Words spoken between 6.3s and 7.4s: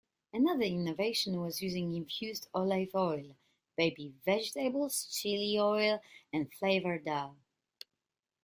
and flavored dough.